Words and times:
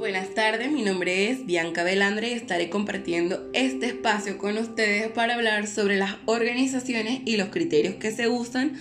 Buenas 0.00 0.32
tardes, 0.32 0.72
mi 0.72 0.80
nombre 0.80 1.28
es 1.28 1.44
Bianca 1.44 1.82
Belandre 1.82 2.30
y 2.30 2.32
estaré 2.32 2.70
compartiendo 2.70 3.50
este 3.52 3.84
espacio 3.84 4.38
con 4.38 4.56
ustedes 4.56 5.08
para 5.08 5.34
hablar 5.34 5.66
sobre 5.66 5.98
las 5.98 6.16
organizaciones 6.24 7.20
y 7.26 7.36
los 7.36 7.50
criterios 7.50 7.96
que 7.96 8.10
se 8.10 8.26
usan 8.26 8.80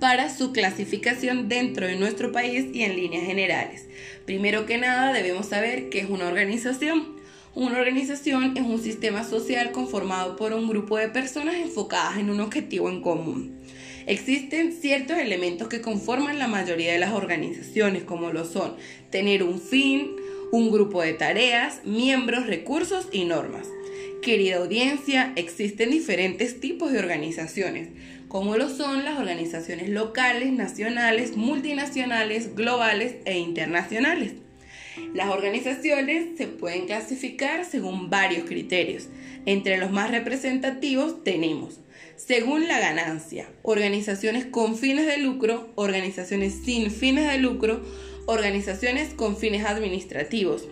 para 0.00 0.34
su 0.34 0.54
clasificación 0.54 1.50
dentro 1.50 1.86
de 1.86 1.96
nuestro 1.96 2.32
país 2.32 2.64
y 2.72 2.80
en 2.80 2.96
líneas 2.96 3.26
generales. 3.26 3.84
Primero 4.24 4.64
que 4.64 4.78
nada 4.78 5.12
debemos 5.12 5.48
saber 5.48 5.90
qué 5.90 5.98
es 5.98 6.08
una 6.08 6.28
organización. 6.28 7.14
Una 7.54 7.78
organización 7.78 8.56
es 8.56 8.62
un 8.62 8.82
sistema 8.82 9.22
social 9.22 9.70
conformado 9.70 10.34
por 10.34 10.54
un 10.54 10.66
grupo 10.66 10.96
de 10.96 11.10
personas 11.10 11.56
enfocadas 11.56 12.16
en 12.16 12.30
un 12.30 12.40
objetivo 12.40 12.88
en 12.88 13.02
común. 13.02 13.60
Existen 14.06 14.72
ciertos 14.72 15.18
elementos 15.18 15.68
que 15.68 15.82
conforman 15.82 16.38
la 16.38 16.48
mayoría 16.48 16.92
de 16.92 16.98
las 16.98 17.12
organizaciones, 17.12 18.04
como 18.04 18.30
lo 18.30 18.46
son 18.46 18.76
tener 19.10 19.42
un 19.42 19.60
fin, 19.60 20.16
un 20.52 20.70
grupo 20.70 21.02
de 21.02 21.14
tareas, 21.14 21.80
miembros, 21.84 22.46
recursos 22.46 23.08
y 23.12 23.24
normas. 23.24 23.68
Querida 24.22 24.56
audiencia, 24.56 25.32
existen 25.36 25.90
diferentes 25.90 26.60
tipos 26.60 26.92
de 26.92 26.98
organizaciones, 26.98 27.88
como 28.28 28.56
lo 28.56 28.68
son 28.68 29.04
las 29.04 29.18
organizaciones 29.18 29.90
locales, 29.90 30.52
nacionales, 30.52 31.36
multinacionales, 31.36 32.54
globales 32.54 33.16
e 33.26 33.38
internacionales. 33.38 34.32
Las 35.12 35.28
organizaciones 35.28 36.38
se 36.38 36.46
pueden 36.46 36.86
clasificar 36.86 37.64
según 37.64 38.10
varios 38.10 38.44
criterios. 38.44 39.08
Entre 39.46 39.76
los 39.76 39.90
más 39.90 40.10
representativos 40.10 41.22
tenemos, 41.22 41.80
según 42.16 42.68
la 42.68 42.80
ganancia, 42.80 43.48
organizaciones 43.62 44.46
con 44.46 44.76
fines 44.76 45.06
de 45.06 45.18
lucro, 45.18 45.70
organizaciones 45.74 46.54
sin 46.64 46.90
fines 46.90 47.30
de 47.30 47.38
lucro, 47.38 47.82
organizaciones 48.26 49.14
con 49.14 49.36
fines 49.36 49.64
administrativos. 49.64 50.68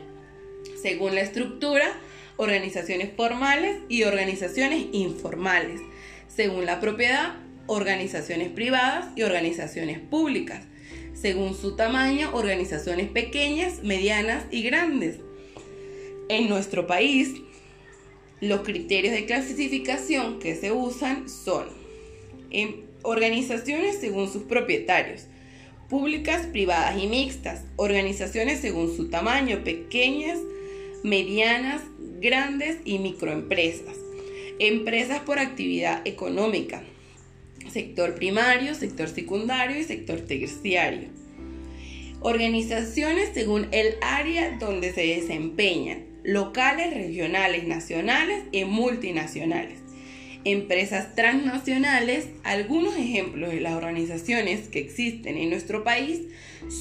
Según 0.80 1.14
la 1.14 1.20
estructura, 1.20 1.98
organizaciones 2.36 3.10
formales 3.16 3.78
y 3.88 4.04
organizaciones 4.04 4.86
informales. 4.92 5.80
Según 6.28 6.66
la 6.66 6.80
propiedad, 6.80 7.36
organizaciones 7.66 8.48
privadas 8.48 9.06
y 9.16 9.22
organizaciones 9.22 9.98
públicas. 9.98 10.64
Según 11.14 11.54
su 11.54 11.76
tamaño, 11.76 12.30
organizaciones 12.34 13.08
pequeñas, 13.08 13.82
medianas 13.82 14.44
y 14.50 14.62
grandes. 14.62 15.16
En 16.28 16.48
nuestro 16.48 16.86
país, 16.86 17.34
los 18.40 18.62
criterios 18.62 19.14
de 19.14 19.26
clasificación 19.26 20.40
que 20.40 20.56
se 20.56 20.72
usan 20.72 21.28
son 21.28 21.66
en 22.50 22.86
organizaciones 23.02 23.98
según 23.98 24.32
sus 24.32 24.44
propietarios, 24.44 25.26
públicas, 25.92 26.46
privadas 26.46 26.96
y 26.98 27.06
mixtas, 27.06 27.64
organizaciones 27.76 28.60
según 28.60 28.96
su 28.96 29.10
tamaño, 29.10 29.62
pequeñas, 29.62 30.38
medianas, 31.02 31.82
grandes 32.18 32.78
y 32.86 32.98
microempresas, 32.98 33.98
empresas 34.58 35.20
por 35.20 35.38
actividad 35.38 36.00
económica, 36.06 36.82
sector 37.70 38.14
primario, 38.14 38.74
sector 38.74 39.06
secundario 39.10 39.78
y 39.78 39.84
sector 39.84 40.22
terciario. 40.22 41.10
Organizaciones 42.20 43.28
según 43.34 43.66
el 43.70 43.96
área 44.00 44.56
donde 44.56 44.94
se 44.94 45.02
desempeñan, 45.02 46.06
locales, 46.24 46.94
regionales, 46.94 47.64
nacionales 47.68 48.44
y 48.50 48.64
multinacionales 48.64 49.82
empresas 50.44 51.14
transnacionales, 51.14 52.28
algunos 52.44 52.96
ejemplos 52.96 53.50
de 53.50 53.60
las 53.60 53.74
organizaciones 53.74 54.68
que 54.68 54.80
existen 54.80 55.36
en 55.36 55.50
nuestro 55.50 55.84
país 55.84 56.22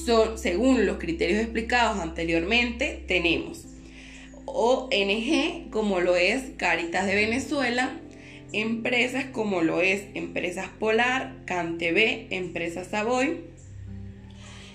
son, 0.04 0.38
según 0.38 0.86
los 0.86 0.98
criterios 0.98 1.40
explicados 1.40 2.00
anteriormente, 2.00 3.04
tenemos 3.06 3.66
ONG 4.46 5.70
como 5.70 6.00
lo 6.00 6.16
es 6.16 6.42
Caritas 6.56 7.06
de 7.06 7.14
Venezuela, 7.14 8.00
empresas 8.52 9.26
como 9.26 9.62
lo 9.62 9.80
es 9.80 10.04
Empresas 10.14 10.68
Polar, 10.78 11.36
CanTV, 11.46 12.26
Empresas 12.30 12.88
Savoy, 12.88 13.51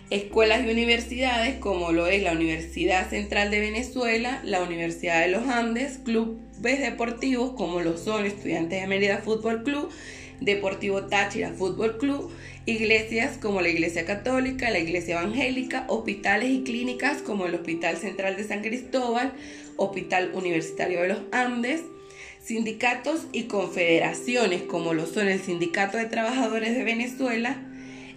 escuelas 0.09 0.65
y 0.65 0.69
universidades 0.69 1.55
como 1.55 1.91
lo 1.91 2.07
es 2.07 2.23
la 2.23 2.31
Universidad 2.31 3.09
Central 3.09 3.51
de 3.51 3.59
Venezuela, 3.59 4.41
la 4.43 4.63
Universidad 4.63 5.21
de 5.21 5.29
los 5.29 5.47
Andes, 5.47 5.99
clubes 6.03 6.79
deportivos 6.79 7.51
como 7.51 7.81
lo 7.81 7.97
son 7.97 8.25
Estudiantes 8.25 8.81
de 8.81 8.87
Mérida 8.87 9.17
Fútbol 9.17 9.63
Club, 9.63 9.89
Deportivo 10.39 11.03
Táchira 11.07 11.51
Fútbol 11.51 11.97
Club, 11.97 12.31
iglesias 12.65 13.37
como 13.37 13.61
la 13.61 13.69
Iglesia 13.69 14.05
Católica, 14.05 14.69
la 14.69 14.79
Iglesia 14.79 15.19
Evangélica, 15.19 15.85
hospitales 15.87 16.49
y 16.51 16.63
clínicas 16.63 17.21
como 17.21 17.45
el 17.45 17.55
Hospital 17.55 17.97
Central 17.97 18.37
de 18.37 18.43
San 18.45 18.61
Cristóbal, 18.61 19.33
Hospital 19.75 20.31
Universitario 20.33 21.01
de 21.01 21.07
los 21.09 21.19
Andes, 21.31 21.81
sindicatos 22.41 23.27
y 23.33 23.43
confederaciones 23.43 24.61
como 24.61 24.93
lo 24.93 25.05
son 25.05 25.27
el 25.27 25.41
Sindicato 25.41 25.97
de 25.97 26.05
Trabajadores 26.05 26.75
de 26.75 26.83
Venezuela, 26.83 27.61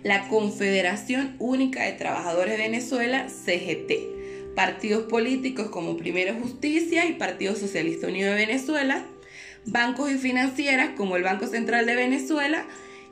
la 0.02 0.28
Confederación 0.28 1.36
Única 1.38 1.84
de 1.84 1.92
Trabajadores 1.92 2.56
de 2.56 2.64
Venezuela, 2.64 3.28
CGT, 3.28 4.54
partidos 4.54 5.04
políticos 5.04 5.68
como 5.70 5.96
Primero 5.96 6.34
Justicia 6.34 7.06
y 7.06 7.12
Partido 7.12 7.54
Socialista 7.54 8.06
Unido 8.06 8.30
de 8.30 8.46
Venezuela, 8.46 9.04
bancos 9.66 10.10
y 10.10 10.18
financieras 10.18 10.90
como 10.96 11.16
el 11.16 11.22
Banco 11.22 11.46
Central 11.46 11.86
de 11.86 11.96
Venezuela. 11.96 12.64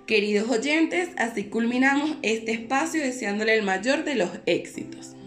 Queridos 0.07 0.49
oyentes, 0.49 1.11
así 1.19 1.45
culminamos 1.45 2.17
este 2.23 2.53
espacio 2.53 3.03
deseándole 3.03 3.55
el 3.55 3.63
mayor 3.63 4.05
de 4.05 4.15
los 4.15 4.31
éxitos. 4.47 5.18